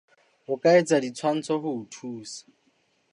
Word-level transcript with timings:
O 0.51 0.53
ka 0.61 0.71
etsa 0.79 0.97
ditshwantsho 1.03 1.55
ho 1.63 1.69
o 1.79 1.85
thusa. 1.93 2.43